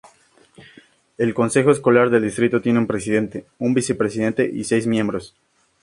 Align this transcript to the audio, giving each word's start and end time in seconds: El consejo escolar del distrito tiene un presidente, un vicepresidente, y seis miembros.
El 1.19 1.35
consejo 1.35 1.69
escolar 1.69 2.09
del 2.09 2.23
distrito 2.23 2.59
tiene 2.59 2.79
un 2.79 2.87
presidente, 2.87 3.45
un 3.59 3.75
vicepresidente, 3.75 4.49
y 4.51 4.63
seis 4.63 4.87
miembros. 4.87 5.35